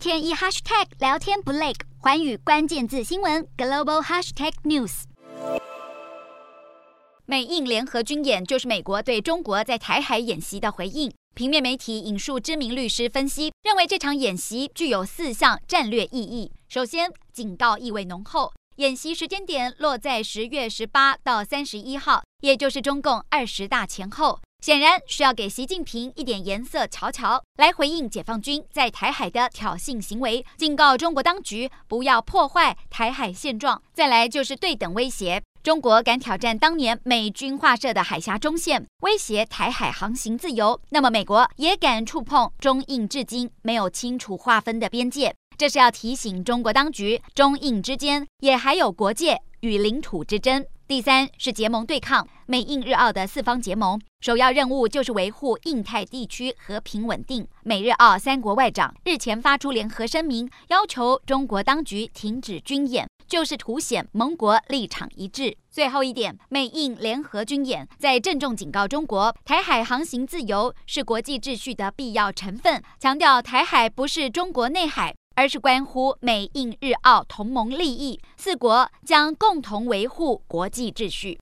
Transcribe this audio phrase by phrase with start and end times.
[0.00, 5.02] 天一 hashtag 聊天不累，寰宇关键字新闻 global hashtag news。
[7.26, 11.12] 美印联合军演就是美国对中国在台海演习的回应。
[11.34, 16.50] 平面媒体引述知名律师分析，认为这场演习具有四项战略意义。
[16.70, 24.40] 首先，警告意味浓厚，演习时间点落在十月十八到三十一号，也就是中共二十大前后。
[24.60, 33.80] 显然是要给习近平一点颜色瞧瞧，来回应解放军在台海的挑衅行为，警告中国当局不要破坏台海现状。
[33.94, 45.34] 再来就是对等威胁，中国敢挑战当年美军划设的海峡中线，威胁台海航行自由，那么美国也敢触碰中印至今没有清楚划分的边界。
[45.56, 50.64] 这是要提醒中国当局，中印之间也还有国界与领土之争。
[50.90, 57.46] 第三是结盟对抗，美印日澳的四方结盟，首要任务就是维护印太地区和平稳定。
[57.62, 65.56] 美日澳三国外长日前发出联合声明，要求中国当局停止军演，就是凸显盟国立场一致。
[65.70, 75.14] 最后一点，美印联合军演在郑重警告中国，台海航行自由是国际秩序的必要成分，强调台海不是中国内海。
[75.40, 81.38] 而是关乎美印日澳同盟利益，四国将共同维护国际秩序。